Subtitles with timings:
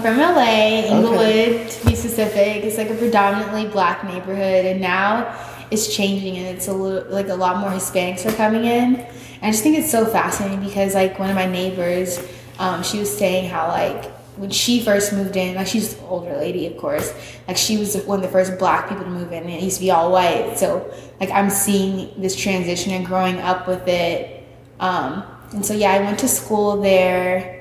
[0.00, 1.68] I'm from LA, Inglewood okay.
[1.68, 2.64] to be specific.
[2.64, 5.38] It's like a predominantly black neighborhood, and now
[5.70, 8.96] it's changing, and it's a little like a lot more Hispanics are coming in.
[8.96, 12.18] And I just think it's so fascinating because like one of my neighbors,
[12.58, 16.34] um, she was saying how like when she first moved in, like she's an older
[16.34, 17.12] lady, of course,
[17.46, 19.76] like she was one of the first black people to move in, and it used
[19.76, 20.56] to be all white.
[20.56, 20.90] So
[21.20, 24.48] like I'm seeing this transition and growing up with it.
[24.78, 27.59] Um, and so yeah, I went to school there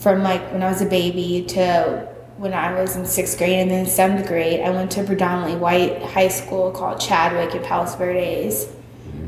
[0.00, 2.08] from like when I was a baby to
[2.38, 5.60] when I was in sixth grade, and then seventh grade, I went to a predominantly
[5.60, 8.66] white high school called Chadwick in Palos Verdes.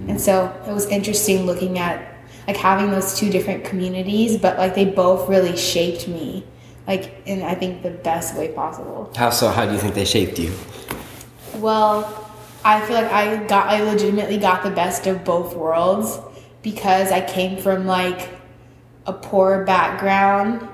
[0.09, 2.16] And so it was interesting looking at
[2.49, 6.45] like having those two different communities, but like they both really shaped me
[6.87, 9.13] like in I think the best way possible.
[9.16, 9.49] How so?
[9.49, 10.52] How do you think they shaped you?
[11.57, 12.30] Well,
[12.65, 16.19] I feel like I got I legitimately got the best of both worlds
[16.63, 18.41] because I came from like
[19.06, 20.69] a poor background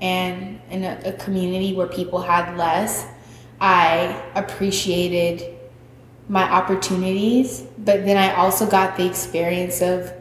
[0.00, 3.06] and in a, a community where people had less.
[3.60, 5.58] I appreciated
[6.28, 10.12] my opportunities, but then I also got the experience of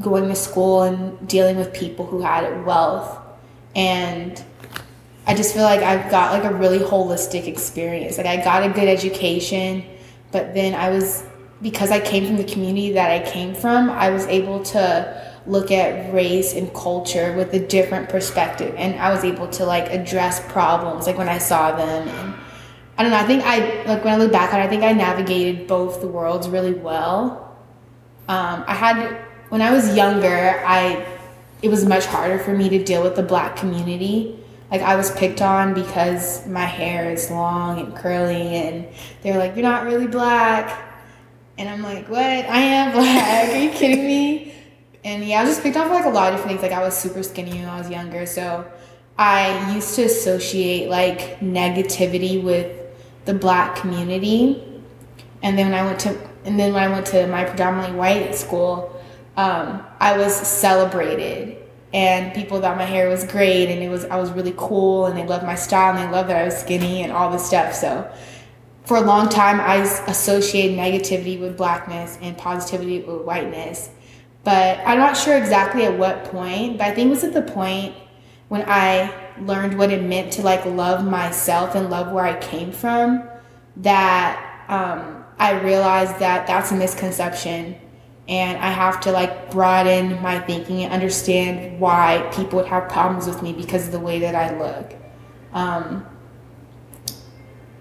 [0.00, 3.18] going to school and dealing with people who had wealth
[3.74, 4.42] and
[5.28, 8.16] I just feel like I've got like a really holistic experience.
[8.16, 9.84] Like I got a good education,
[10.32, 11.22] but then I was
[11.60, 15.70] because I came from the community that I came from, I was able to look
[15.70, 20.40] at race and culture with a different perspective and I was able to like address
[20.52, 22.34] problems like when I saw them and
[22.98, 24.82] I don't know, I think I like when I look back on it, I think
[24.82, 27.56] I navigated both the worlds really well.
[28.26, 29.16] Um, I had
[29.50, 31.06] when I was younger, I
[31.62, 34.36] it was much harder for me to deal with the black community.
[34.72, 38.88] Like I was picked on because my hair is long and curly, and
[39.22, 40.82] they're like, "You're not really black,"
[41.56, 42.18] and I'm like, "What?
[42.20, 43.50] I am black?
[43.54, 44.54] Are you kidding me?"
[45.08, 46.70] And yeah, I was just picked on for like a lot of different things.
[46.70, 48.70] Like I was super skinny when I was younger, so
[49.16, 52.70] I used to associate like negativity with
[53.24, 54.62] the black community.
[55.42, 56.10] And then when I went to
[56.44, 59.02] and then when I went to my predominantly white school,
[59.38, 61.56] um, I was celebrated
[61.94, 65.16] and people thought my hair was great and it was I was really cool and
[65.16, 67.72] they loved my style and they loved that I was skinny and all this stuff.
[67.72, 68.12] So
[68.84, 69.76] for a long time I
[70.06, 73.88] associated negativity with blackness and positivity with whiteness.
[74.48, 77.42] But I'm not sure exactly at what point, but I think it was at the
[77.42, 77.94] point
[78.48, 82.72] when I learned what it meant to like love myself and love where I came
[82.72, 83.28] from
[83.76, 87.76] that um, I realized that that's a misconception
[88.26, 93.26] and I have to like broaden my thinking and understand why people would have problems
[93.26, 94.94] with me because of the way that I look.
[95.52, 96.06] Um,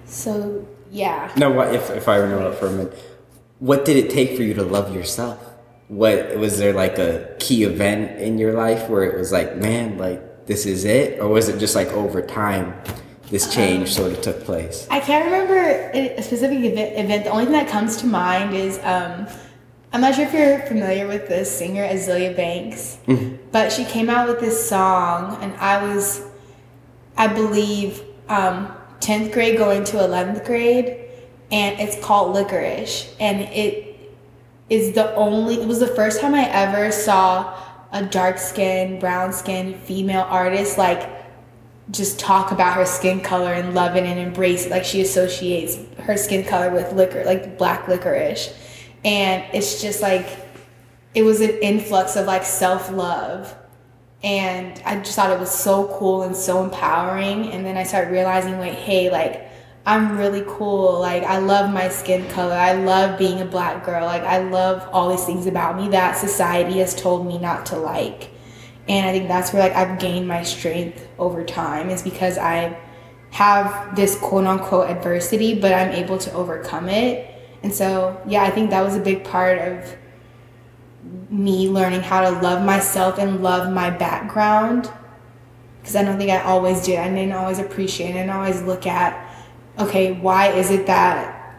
[0.04, 1.32] so yeah.
[1.38, 3.22] No, what if if I interrupt for a minute?
[3.60, 5.54] What did it take for you to love yourself?
[5.88, 9.98] What was there like a key event in your life where it was like, man,
[9.98, 12.74] like this is it, or was it just like over time?
[13.30, 14.88] This change um, sort of took place.
[14.90, 16.98] I can't remember a specific event.
[16.98, 17.26] event.
[17.26, 19.28] The only thing that comes to mind is um,
[19.94, 23.36] I'm not sure if you're familiar with this singer Azealia Banks, mm-hmm.
[23.52, 26.24] but she came out with this song, and I was,
[27.16, 31.10] I believe, um, 10th grade going to 11th grade,
[31.52, 33.87] and it's called Liquorice, and it
[34.70, 35.62] is the only.
[35.62, 37.58] It was the first time I ever saw
[37.92, 41.16] a dark skinned, brown skinned female artist like
[41.90, 44.72] just talk about her skin color and love it and embrace it.
[44.72, 48.54] Like she associates her skin color with liquor, like black licorice
[49.04, 50.28] and it's just like
[51.14, 53.56] it was an influx of like self-love
[54.24, 58.12] and i just thought it was so cool and so empowering and then i started
[58.12, 59.47] realizing like hey like
[59.88, 61.00] i'm really cool.
[61.00, 62.54] Like i love my skin color.
[62.54, 64.06] I love being a black girl.
[64.06, 67.78] Like i love all these things about me that society has told me not to
[67.78, 68.30] like.
[68.88, 72.78] And i think that's where like i've gained my strength over time is because i
[73.32, 77.34] have this quote unquote adversity but i'm able to overcome it.
[77.64, 79.96] And so, yeah, I think that was a big part of
[81.30, 84.92] me learning how to love myself and love my background.
[85.82, 87.00] Because I don't think I always did.
[87.00, 88.20] I didn't always appreciate it.
[88.20, 89.27] And always look at,
[89.80, 91.56] okay, why is it that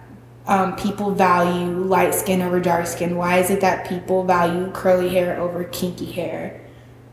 [0.46, 3.16] um, people value light skin over dark skin?
[3.16, 6.60] Why is it that people value curly hair over kinky hair?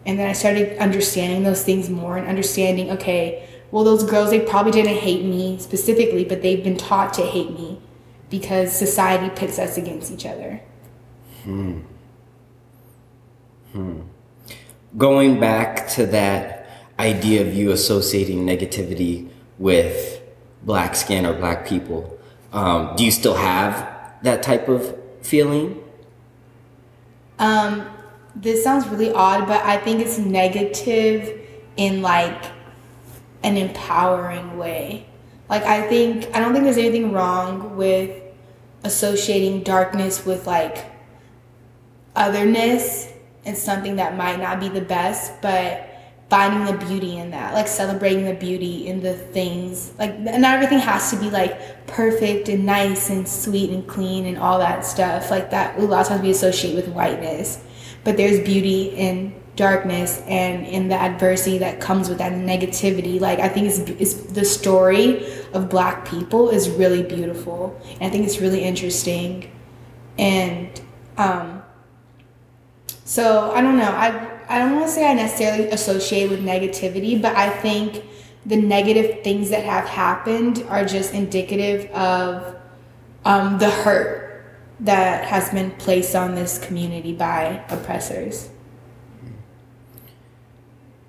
[0.06, 4.40] And then I started understanding those things more and understanding, okay, well, those girls, they
[4.40, 7.82] probably didn't hate me specifically, but they've been taught to hate me
[8.30, 10.62] because society pits us against each other.
[11.44, 11.80] Hmm.
[13.74, 14.02] Hmm.
[14.98, 16.68] Going back to that
[17.00, 20.15] idea of you associating negativity with
[20.66, 22.20] black skin or black people,
[22.52, 25.84] um, do you still have that type of feeling?
[27.40, 27.88] Um,
[28.36, 31.40] this sounds really odd, but I think it's negative
[31.78, 32.44] in like
[33.44, 35.06] an empowering way.
[35.50, 38.22] Like I think I don't think there's anything wrong with
[38.84, 40.86] associating darkness with like
[42.16, 43.12] otherness
[43.46, 45.95] and something that might not be the best, but
[46.30, 49.94] finding the beauty in that, like celebrating the beauty in the things.
[50.00, 54.38] Like not everything has to be like perfect and nice and sweet and clean and
[54.38, 55.30] all that stuff.
[55.30, 57.64] Like that a lot of times we associate with whiteness.
[58.04, 63.20] But there's beauty in darkness and in the adversity that comes with that negativity.
[63.20, 67.80] Like I think it's, it's the story of black people is really beautiful.
[67.94, 69.52] And I think it's really interesting.
[70.18, 70.82] And
[71.18, 71.62] um
[73.04, 73.92] so I don't know.
[73.92, 78.04] I I don't want to say I necessarily associate with negativity, but I think
[78.46, 82.56] the negative things that have happened are just indicative of
[83.26, 84.46] um, the hurt
[84.82, 88.50] that has been placed on this community by oppressors.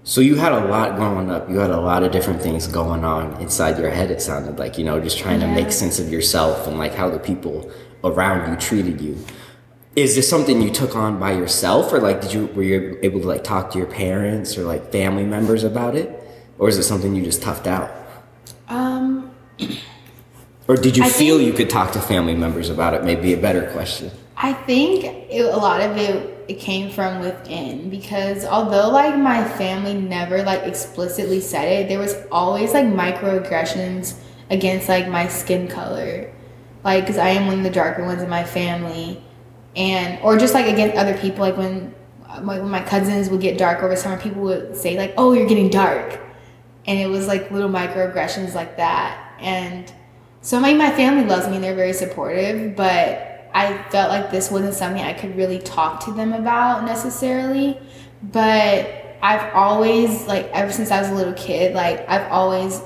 [0.04, 1.50] So you had a lot growing up.
[1.50, 4.10] You had a lot of different things going on inside your head.
[4.12, 5.48] It sounded like you know, just trying yeah.
[5.48, 7.70] to make sense of yourself and like how the people
[8.04, 9.18] around you treated you
[9.96, 13.18] is this something you took on by yourself or like did you were you able
[13.18, 16.22] to like talk to your parents or like family members about it?
[16.58, 17.90] Or is it something you just toughed out?
[18.68, 19.30] Um
[20.68, 23.04] or did you I feel you could talk to family members about it?
[23.04, 24.10] Maybe a better question.
[24.36, 29.48] I think it, a lot of it it came from within because although like my
[29.48, 34.18] family never like explicitly said it there was always like microaggressions
[34.50, 36.30] against like my skin color.
[36.84, 39.22] Like because i am one of the darker ones in my family
[39.76, 41.94] and or just like against other people like when
[42.42, 45.70] when my cousins would get dark over summer people would say like oh you're getting
[45.70, 46.20] dark.
[46.86, 49.36] And it was like little microaggressions like that.
[49.40, 49.92] And
[50.40, 54.50] so my, my family loves me and they're very supportive but i felt like this
[54.50, 57.78] wasn't something i could really talk to them about necessarily.
[58.22, 62.82] But i've always like ever since i was a little kid like i've always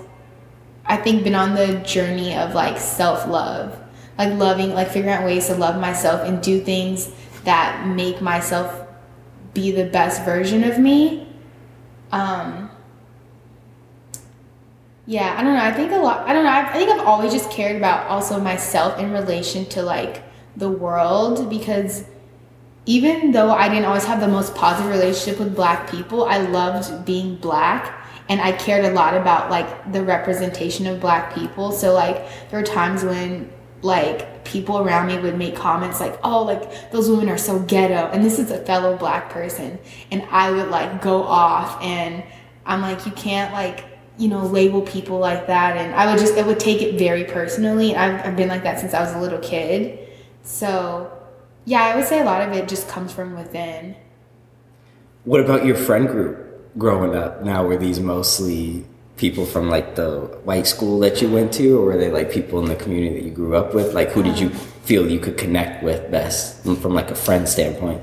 [0.86, 3.76] i think been on the journey of like self-love
[4.20, 7.10] like loving like figuring out ways to love myself and do things
[7.44, 8.86] that make myself
[9.54, 11.26] be the best version of me.
[12.12, 12.70] Um
[15.06, 15.64] yeah i don't know.
[15.64, 16.50] I think a lot i don't know.
[16.52, 20.22] I think i've always just cared about also myself in relation to like
[20.54, 22.04] the world because
[22.84, 27.06] even though i didn't always have the most positive relationship with black people i loved
[27.06, 31.72] being black and i cared a lot about like the representation of black people.
[31.72, 32.16] So like
[32.50, 33.50] there were times when
[33.82, 38.10] like people around me would make comments like oh like those women are so ghetto.
[38.12, 39.78] And this is a fellow black person.
[40.10, 42.22] And i would like go off and
[42.66, 43.84] i'm like you can't like
[44.18, 45.76] you know label people like that.
[45.76, 47.96] And i would just it would take it very personally.
[47.96, 49.98] I've, I've been like that since i was a little kid.
[50.42, 51.16] So
[51.64, 53.96] yeah i would say a lot of it just comes from within.
[55.24, 58.84] What about your friend group growing up now were these mostly
[59.20, 62.58] people from like the white school that you went to or were they like people
[62.58, 63.92] in the community that you grew up with?
[63.92, 68.02] Like who did you feel you could connect with best from like a friend standpoint?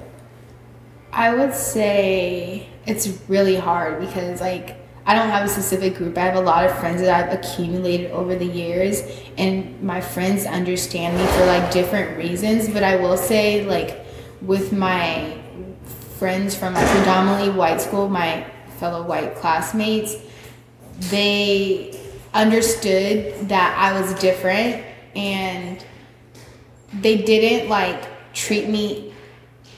[1.11, 4.77] I would say it's really hard because like
[5.07, 6.15] i don't have a specific group.
[6.17, 9.01] I have a lot of friends that i've accumulated over the years
[9.39, 12.69] and my friends understand me for like different reasons.
[12.69, 14.05] But i will say like
[14.43, 15.35] with my
[16.19, 18.45] friends from my predominantly white school my
[18.77, 20.26] fellow white classmates
[20.99, 21.99] they
[22.33, 24.83] understood that I was different
[25.15, 25.83] and
[26.93, 29.13] they didn't like treat me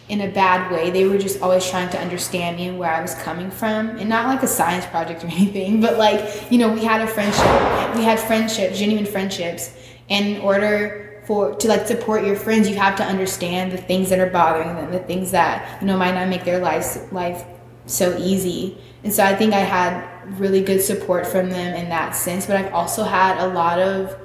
[0.09, 0.89] in a bad way.
[0.89, 3.89] They were just always trying to understand me and where I was coming from.
[3.97, 7.07] And not like a science project or anything, but like, you know, we had a
[7.07, 7.95] friendship.
[7.95, 9.75] We had friendships, genuine friendships.
[10.09, 14.09] And in order for to like support your friends, you have to understand the things
[14.09, 17.45] that are bothering them, the things that, you know, might not make their lives life
[17.85, 18.77] so easy.
[19.03, 22.45] And so I think I had really good support from them in that sense.
[22.45, 24.17] But I've also had a lot of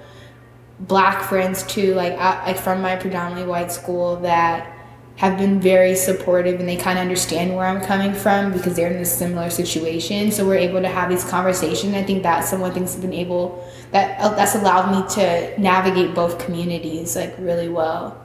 [0.80, 4.70] black friends too, like like from my predominantly white school that
[5.16, 8.90] have been very supportive and they kind of understand where I'm coming from because they're
[8.90, 10.32] in a similar situation.
[10.32, 11.94] So we're able to have these conversations.
[11.94, 16.14] I think that's the things have been able that uh, that's allowed me to navigate
[16.14, 18.20] both communities like really well.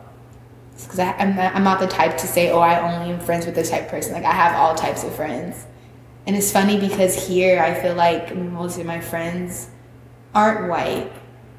[0.73, 3.69] Because I'm I'm not the type to say, oh, I only am friends with this
[3.69, 4.13] type person.
[4.13, 5.65] Like I have all types of friends.
[6.29, 9.67] And it's funny because here I feel like most of my friends
[10.35, 11.11] aren't white,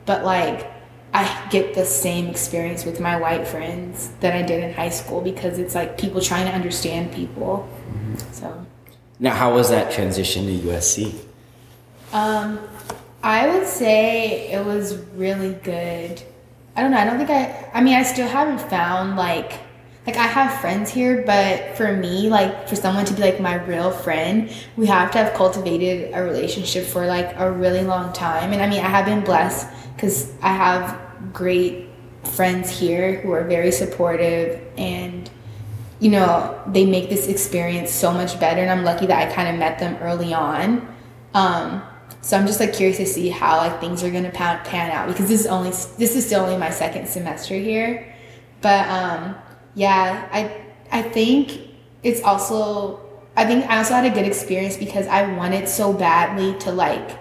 [0.07, 0.71] but like
[1.13, 5.23] I get the same experience with my white friends that I did in high school
[5.23, 7.69] because it's like people trying to understand people.
[7.89, 8.33] Mm-hmm.
[8.33, 8.65] So
[9.19, 11.19] now, how was that transition to USC?
[12.13, 12.61] Um,
[13.25, 16.23] I would say it was really good.
[16.77, 16.99] I don't know.
[16.99, 17.73] I don't think I.
[17.75, 19.55] I mean, I still haven't found like
[20.11, 23.55] like I have friends here, but for me, like for someone to be like my
[23.65, 28.53] real friend, we have to have cultivated a relationship for like a really long time.
[28.53, 30.99] And I mean, I have been blessed because I have
[31.33, 31.91] great
[32.25, 35.31] friends here who are very supportive and
[36.01, 38.61] you know they make this experience so much better.
[38.61, 40.87] And i'm lucky that i kind of met them early on.
[41.35, 41.83] Um,
[42.21, 45.09] so i'm just like curious to see how like things are gonna pan, pan out
[45.09, 48.13] because this is only this is still only my second semester here.
[48.61, 49.35] But um,
[49.75, 51.61] yeah i i think
[52.03, 53.01] it's also
[53.37, 57.19] i think i also had a good experience because i wanted so badly to like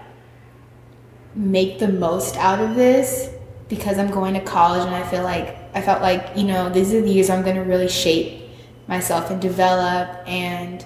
[1.36, 3.30] make the most out of this
[3.70, 6.94] because I'm going to college and I feel like I felt like, you know, these
[6.94, 8.50] are the years I'm going to really shape
[8.88, 10.86] myself and develop and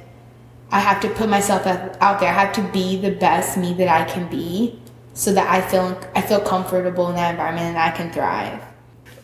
[0.72, 2.30] I have to put myself out there.
[2.30, 4.80] I have to be the best me that I can be
[5.14, 8.62] so that I feel I feel comfortable in that environment and I can thrive.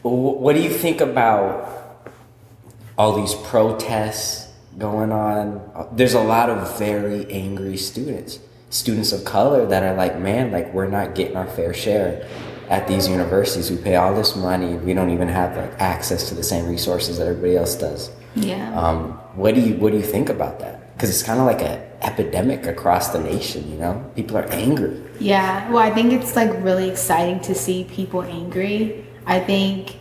[0.04, 1.79] What do you think about
[3.00, 5.90] all these protests going on?
[5.94, 8.40] There's a lot of very angry students,
[8.70, 12.28] students of color that are like, man, like we're not getting our fair share
[12.70, 13.72] at these universities.
[13.72, 14.76] We pay all this money.
[14.76, 18.12] We don't even have like access to the same resources that everybody else does.
[18.36, 18.78] Yeah.
[18.80, 20.94] Um, what do you What do you think about that?
[20.94, 23.72] Because it's kind of like an epidemic across the nation.
[23.72, 25.02] You know, people are angry.
[25.20, 25.72] Yeah.
[25.72, 29.06] Well, I think it's like really exciting to see people angry.
[29.26, 29.96] I think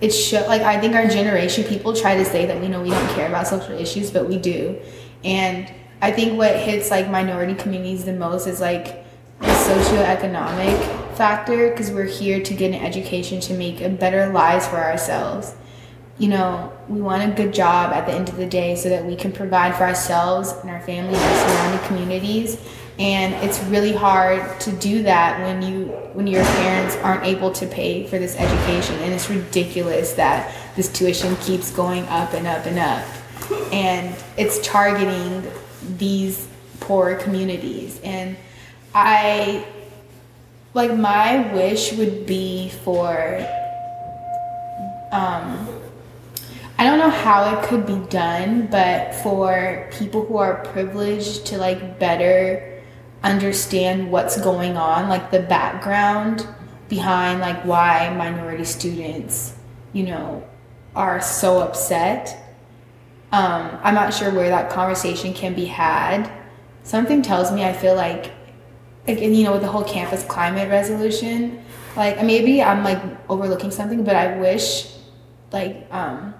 [0.00, 2.90] it's show like I think our generation people try to say that we know we
[2.90, 4.80] don't care about social issues, but we do.
[5.24, 9.04] And I think what hits like minority communities the most is like
[9.40, 14.66] the socioeconomic factor because we're here to get an education to make a better lives
[14.66, 15.54] for ourselves.
[16.18, 19.04] You know, we want a good job at the end of the day so that
[19.04, 22.58] we can provide for ourselves and our families and our surrounding communities.
[23.00, 27.66] And it's really hard to do that when you when your parents aren't able to
[27.66, 28.94] pay for this education.
[28.96, 33.02] And it's ridiculous that this tuition keeps going up and up and up.
[33.72, 35.50] And it's targeting
[35.96, 36.46] these
[36.80, 37.98] poor communities.
[38.04, 38.36] And
[38.94, 39.66] I
[40.74, 43.16] like my wish would be for
[45.10, 45.68] um
[46.76, 51.56] I don't know how it could be done, but for people who are privileged to
[51.56, 52.69] like better
[53.22, 56.46] understand what's going on, like the background
[56.88, 59.56] behind like why minority students,
[59.92, 60.44] you know,
[60.94, 62.36] are so upset.
[63.32, 66.30] Um, I'm not sure where that conversation can be had.
[66.82, 68.32] Something tells me I feel like
[69.06, 71.62] like you know with the whole campus climate resolution
[71.96, 74.92] like maybe i'm like overlooking something but i wish
[75.52, 76.34] like um,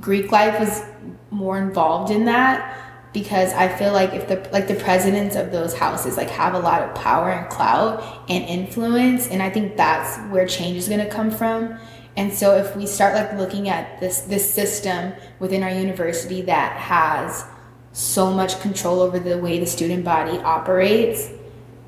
[0.00, 0.82] greek life was
[1.30, 5.74] more involved in that because i feel like if the like the presidents of those
[5.74, 10.18] houses like have a lot of power and clout and influence and i think that's
[10.30, 11.78] where change is going to come from.
[12.16, 16.76] And so if we start like looking at this this system within our university that
[16.76, 17.46] has
[17.92, 21.30] so much control over the way the student body operates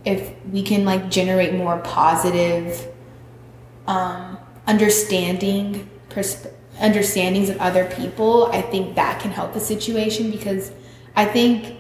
[0.04, 2.88] if we can like generate more positive
[3.86, 5.88] um, understanding
[6.80, 10.72] understandings of other people i think that can help the situation because
[11.16, 11.76] i think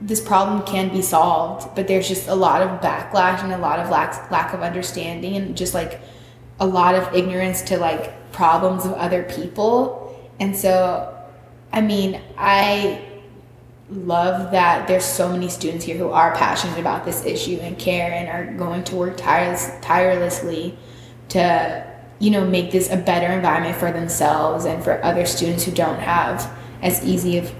[0.00, 3.78] this problem can be solved but there's just a lot of backlash and a lot
[3.78, 6.00] of lack, lack of understanding and just like
[6.58, 10.30] a lot of ignorance to like problems of other people.
[10.38, 11.16] And so
[11.72, 13.00] i mean i
[13.90, 18.12] love that there's so many students here who are passionate about this issue and care
[18.12, 20.78] and are going to work tireless, tirelessly
[21.28, 21.86] to
[22.18, 25.98] you know make this a better environment for themselves and for other students who don't
[25.98, 27.52] have as easy of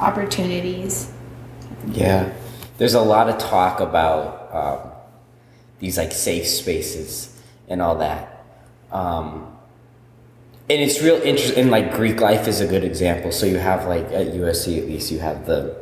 [0.00, 1.12] opportunities
[1.88, 2.32] yeah
[2.78, 4.92] there's a lot of talk about um,
[5.78, 8.44] these like safe spaces and all that
[8.92, 9.50] um,
[10.70, 11.68] and it's real interesting.
[11.68, 13.32] Like Greek life is a good example.
[13.32, 15.76] So you have like at USC at least you have the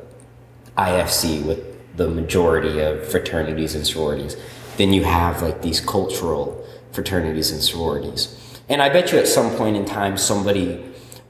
[0.78, 4.34] IFC with the majority of fraternities and sororities.
[4.78, 8.34] Then you have like these cultural fraternities and sororities.
[8.70, 10.82] And I bet you at some point in time somebody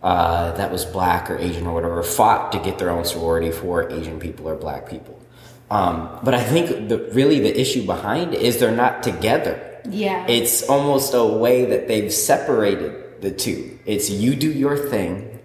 [0.02, 3.90] uh, that was black or Asian or whatever fought to get their own sorority for
[3.90, 5.20] Asian people or black people.
[5.70, 9.80] Um, but I think the really the issue behind it is they're not together.
[9.88, 10.26] Yeah.
[10.26, 13.78] It's almost a way that they've separated the two.
[13.84, 15.40] It's you do your thing,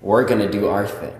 [0.00, 1.14] we're gonna do our thing.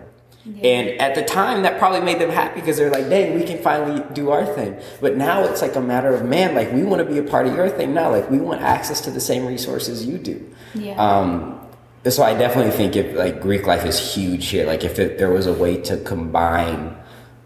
[0.44, 0.70] Yeah.
[0.70, 3.62] And at the time, that probably made them happy because they're like, dang, we can
[3.62, 4.76] finally do our thing.
[5.00, 7.46] But now it's like a matter of, man, like we want to be a part
[7.46, 8.10] of your thing now.
[8.10, 10.52] Like we want access to the same resources you do.
[10.74, 10.94] Yeah.
[10.94, 11.61] Um,
[12.08, 14.66] so I definitely think if like Greek life is huge here.
[14.66, 16.96] Like if it, there was a way to combine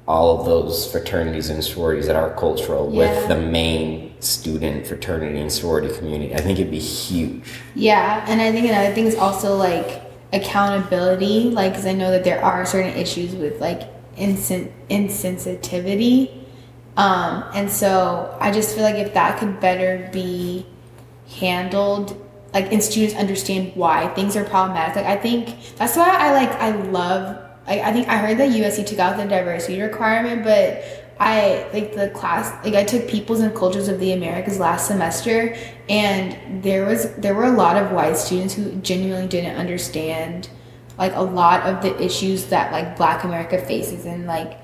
[0.08, 2.98] all of those fraternities and sororities that are cultural yeah.
[2.98, 6.34] with the main student fraternity and sorority community.
[6.34, 7.42] I think it'd be huge.
[7.74, 12.24] Yeah, and I think another thing is also like accountability like because i know that
[12.24, 13.82] there are certain issues with like
[14.16, 16.44] insen- insensitivity
[16.96, 20.66] um, and so i just feel like if that could better be
[21.38, 22.20] handled
[22.56, 24.96] like and students understand why things are problematic.
[24.96, 25.42] Like i think
[25.76, 27.22] that's why i like i love
[27.66, 30.82] I, I think i heard that usc took out the diversity requirement but
[31.18, 35.56] I like the class like I took peoples and cultures of the Americas last semester
[35.88, 40.50] and there was there were a lot of white students who genuinely didn't understand
[40.98, 44.60] like a lot of the issues that like black America faces and like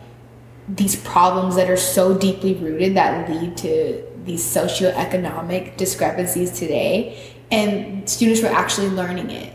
[0.68, 8.08] these problems that are so deeply rooted that lead to these socioeconomic discrepancies today and
[8.08, 9.54] students were actually learning it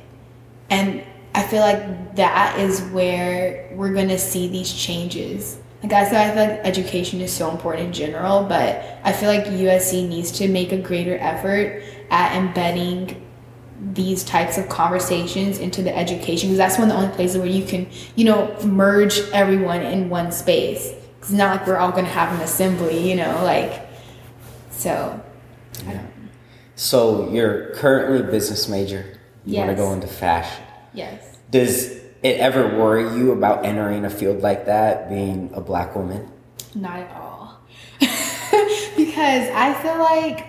[0.69, 1.03] and
[1.35, 6.31] I feel like that is where we're going to see these changes like I said,
[6.31, 10.31] I feel like education is so important in general, but I feel like USC needs
[10.33, 13.23] to make a greater effort at embedding
[13.93, 17.47] these types of conversations into the education because that's one of the only places where
[17.47, 20.93] you can, you know, merge everyone in one space.
[21.19, 23.87] It's not like we're all going to have an assembly, you know, like,
[24.71, 25.21] so.
[25.85, 26.03] Yeah.
[26.77, 29.03] So you're currently a business major.
[29.45, 29.65] You yes.
[29.65, 30.63] want to go into fashion.
[30.93, 31.37] Yes.
[31.49, 31.91] Does
[32.21, 36.31] it ever worry you about entering a field like that, being a black woman?
[36.75, 37.59] Not at all.
[37.99, 40.45] because I feel like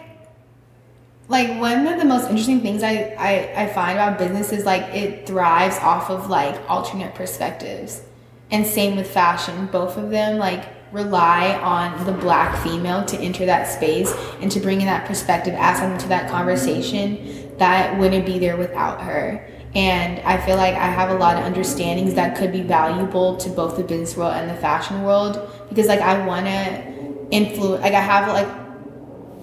[1.28, 4.82] like one of the most interesting things I, I, I find about business is like
[4.94, 8.02] it thrives off of like alternate perspectives.
[8.50, 9.66] And same with fashion.
[9.66, 14.60] Both of them like rely on the black female to enter that space and to
[14.60, 19.46] bring in that perspective, add something to that conversation that wouldn't be there without her.
[19.74, 23.50] And I feel like I have a lot of understandings that could be valuable to
[23.50, 27.92] both the business world and the fashion world because like I want to influence like
[27.92, 28.48] I have like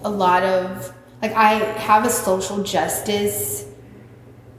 [0.03, 3.67] a lot of like I have a social justice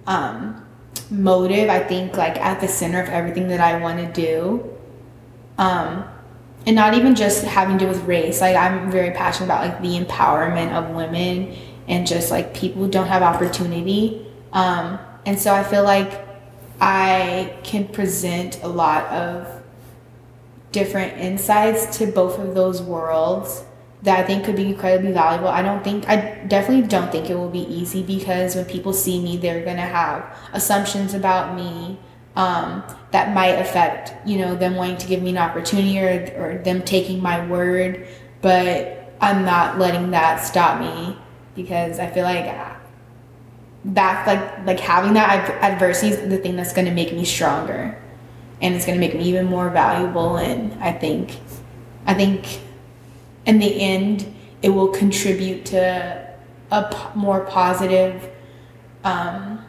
[0.06, 0.64] um
[1.10, 4.70] motive I think like at the center of everything that I want to do.
[5.58, 6.04] Um
[6.66, 8.40] and not even just having to do with race.
[8.40, 11.56] Like I'm very passionate about like the empowerment of women
[11.88, 14.26] and just like people who don't have opportunity.
[14.52, 16.26] Um and so I feel like
[16.80, 19.62] I can present a lot of
[20.72, 23.64] different insights to both of those worlds
[24.02, 25.48] that I think could be incredibly valuable.
[25.48, 29.20] I don't think, I definitely don't think it will be easy because when people see
[29.20, 31.98] me, they're going to have assumptions about me
[32.36, 36.58] um, that might affect, you know, them wanting to give me an opportunity or, or
[36.58, 38.06] them taking my word.
[38.42, 41.18] But I'm not letting that stop me
[41.54, 42.44] because I feel like
[43.94, 47.96] that like like having that adversity is the thing that's going to make me stronger
[48.60, 51.38] and it's going to make me even more valuable and i think
[52.06, 52.60] i think
[53.44, 54.26] in the end
[54.62, 56.36] it will contribute to
[56.72, 58.28] a p- more positive
[59.04, 59.64] um,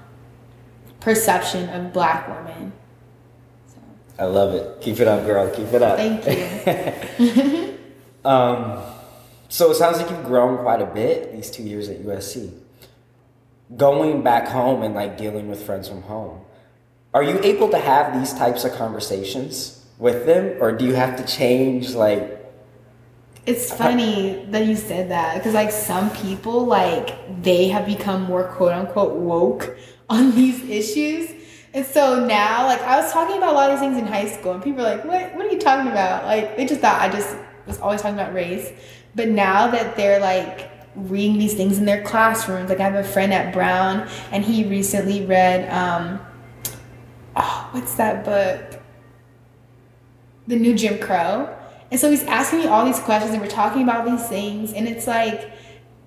[1.00, 2.74] perception of black women.
[3.68, 3.78] So.
[4.20, 4.82] i love it.
[4.82, 5.50] Keep it up girl.
[5.50, 5.98] Keep it up.
[5.98, 7.74] Thank you.
[8.26, 8.84] Um,
[9.50, 12.52] so it sounds like you've grown quite a bit these two years at usc
[13.76, 16.42] going back home and like dealing with friends from home
[17.14, 21.16] are you able to have these types of conversations with them or do you have
[21.18, 22.34] to change like
[23.46, 28.44] it's funny that you said that because like some people like they have become more
[28.44, 29.78] quote unquote woke
[30.10, 31.32] on these issues
[31.74, 34.28] and so now like i was talking about a lot of these things in high
[34.28, 37.02] school and people are like what, what are you talking about like they just thought
[37.02, 38.72] i just was always talking about race
[39.16, 42.70] but now that they're like reading these things in their classrooms.
[42.70, 46.20] Like I have a friend at Brown, and he recently read, um,
[47.36, 48.82] oh, what's that book?
[50.48, 51.54] The New Jim Crow.
[51.92, 54.88] And so he's asking me all these questions, and we're talking about these things, and
[54.88, 55.52] it's like,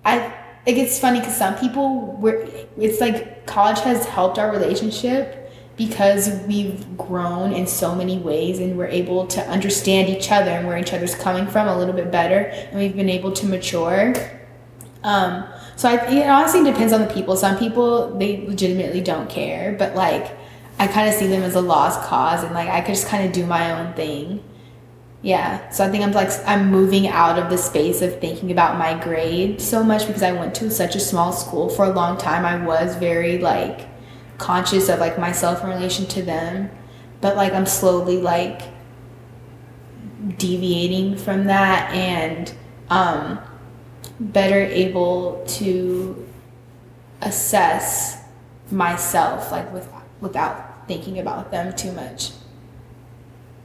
[0.05, 0.37] I.
[0.67, 2.47] Like it's funny because some people were.
[2.77, 8.77] It's like college has helped our relationship because we've grown in so many ways and
[8.77, 12.13] we're able to understand each other and where each other's coming from a little bit
[12.13, 14.13] better and we've been able to mature
[15.03, 15.45] um,
[15.77, 17.37] so I, it honestly depends on the people.
[17.37, 20.37] Some people they legitimately don't care, but like
[20.79, 23.25] I kind of see them as a lost cause, and like I could just kind
[23.27, 24.45] of do my own thing.
[25.23, 28.79] Yeah, so I think I'm like I'm moving out of the space of thinking about
[28.79, 32.17] my grade so much because I went to such a small school for a long
[32.17, 32.47] time.
[32.47, 33.87] I was very like
[34.39, 36.71] conscious of like myself in relation to them,
[37.21, 38.63] but like I'm slowly like
[40.39, 42.53] deviating from that and
[42.89, 43.39] um
[44.19, 46.27] better able to
[47.23, 48.23] assess
[48.71, 52.33] myself like with without thinking about them too much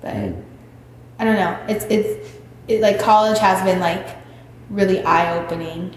[0.02, 0.44] but mm.
[1.20, 2.30] I don't know it's it's
[2.68, 4.18] it, like college has been like
[4.70, 5.96] really eye-opening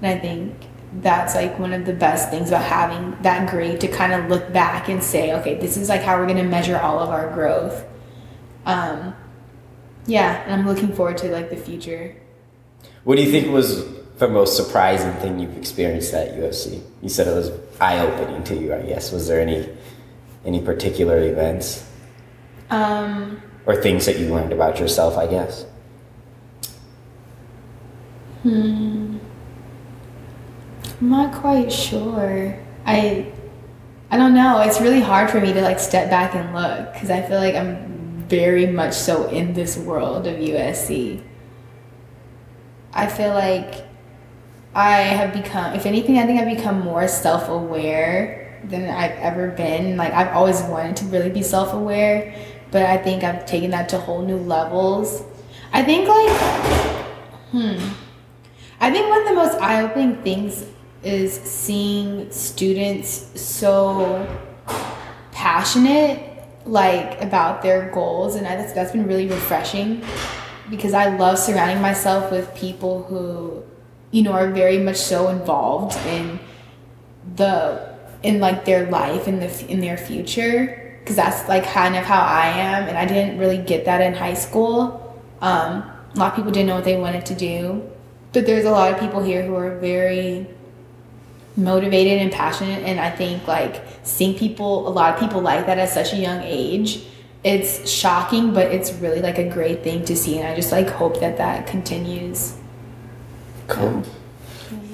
[0.00, 3.88] and i think that's like one of the best things about having that grade to
[3.88, 6.78] kind of look back and say, okay, this is like how we're going to measure
[6.78, 7.84] all of our growth.
[8.64, 9.14] Um,
[10.06, 12.16] yeah, and I'm looking forward to like the future.
[13.04, 13.84] What do you think was
[14.18, 16.82] the most surprising thing you've experienced at USC?
[17.02, 19.12] You said it was eye opening to you, I guess.
[19.12, 19.68] Was there any
[20.44, 21.84] any particular events
[22.70, 25.16] Um, or things that you learned about yourself?
[25.16, 25.66] I guess.
[28.42, 29.18] hmm.
[31.00, 32.58] I'm not quite sure.
[32.86, 33.32] I
[34.10, 34.60] I don't know.
[34.60, 37.54] It's really hard for me to like step back and look because I feel like
[37.54, 41.22] I'm very much so in this world of USC.
[42.92, 43.86] I feel like
[44.74, 49.48] I have become, if anything, I think I've become more self aware than I've ever
[49.50, 49.96] been.
[49.96, 52.34] Like, I've always wanted to really be self aware,
[52.70, 55.22] but I think I've taken that to whole new levels.
[55.72, 56.30] I think, like,
[57.50, 57.78] hmm,
[58.80, 60.64] I think one of the most eye opening things
[61.02, 64.26] is seeing students so
[65.32, 66.28] passionate
[66.66, 70.04] like about their goals and that's, that's been really refreshing
[70.68, 73.62] because i love surrounding myself with people who
[74.10, 76.38] you know are very much so involved in
[77.36, 82.04] the in like their life in the in their future because that's like kind of
[82.04, 85.04] how i am and i didn't really get that in high school
[85.40, 85.82] um,
[86.14, 87.82] a lot of people didn't know what they wanted to do
[88.34, 90.46] but there's a lot of people here who are very
[91.56, 95.78] motivated and passionate and i think like seeing people a lot of people like that
[95.78, 97.04] at such a young age
[97.42, 100.88] it's shocking but it's really like a great thing to see and i just like
[100.88, 102.58] hope that that continues
[103.68, 104.02] Cool.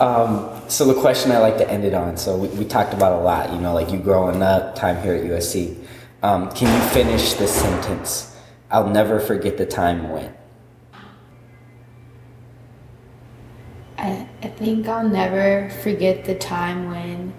[0.00, 2.16] Um, so the question I like to end it on.
[2.16, 3.52] So we, we talked about a lot.
[3.52, 5.76] You know, like you growing up, time here at USC.
[6.24, 8.34] Um, can you finish this sentence?
[8.70, 10.32] I'll never forget the time when.
[13.98, 17.34] I, I think I'll never forget the time when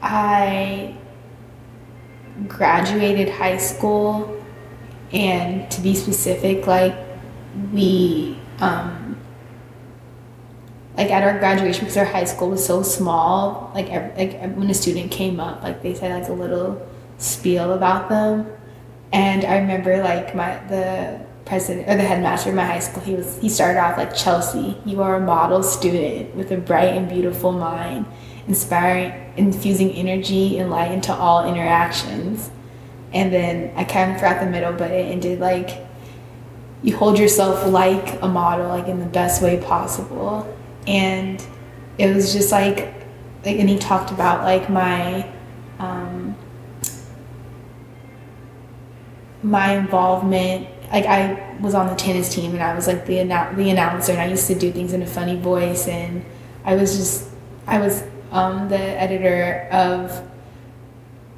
[0.00, 0.96] I
[2.48, 4.42] graduated high school,
[5.12, 6.96] and to be specific, like
[7.74, 9.20] we, um,
[10.96, 14.70] like at our graduation, because our high school was so small, like ev like when
[14.70, 16.80] a student came up, like they said like a little
[17.20, 18.50] spiel about them,
[19.12, 23.14] and I remember like my the president or the headmaster of my high school he
[23.14, 27.08] was he started off like chelsea you are a model student with a bright and
[27.08, 28.06] beautiful mind
[28.46, 32.50] inspiring infusing energy and light into all interactions.
[33.12, 35.86] And then i kind of forgot the middle but it ended like
[36.82, 40.52] you hold yourself like a model like in the best way possible.
[40.86, 41.44] And
[41.98, 42.94] it was just like
[43.44, 45.28] like and he talked about like my
[45.78, 46.19] um
[49.42, 53.54] my involvement like I was on the tennis team and I was like the annou-
[53.56, 56.24] the announcer and I used to do things in a funny voice and
[56.64, 57.30] I was just
[57.66, 60.28] I was um, the editor of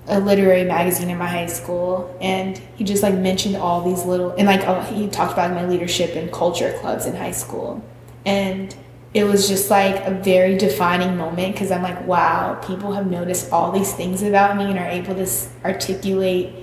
[0.07, 4.31] a literary magazine in my high school and he just like mentioned all these little
[4.33, 7.85] and like oh, he talked about my leadership in culture clubs in high school
[8.25, 8.75] and
[9.15, 13.53] it was just like a very defining moment because I'm like wow people have noticed
[13.53, 15.29] all these things about me and are able to
[15.65, 16.62] articulate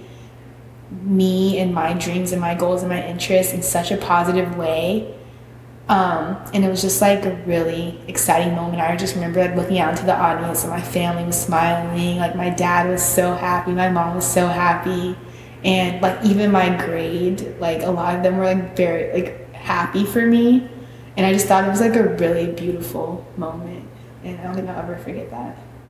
[0.92, 5.16] me and my dreams and my goals and my interests in such a positive way.
[5.88, 8.82] Um, and it was just like a really exciting moment.
[8.82, 12.18] I just remember like looking out into the audience and my family was smiling.
[12.18, 15.18] Like my dad was so happy, my mom was so happy,
[15.64, 20.06] and like even my grade, like a lot of them were like very like happy
[20.06, 20.70] for me.
[21.18, 23.88] And I just thought it was like a really beautiful moment,
[24.24, 25.58] and I don't think I'll ever forget that.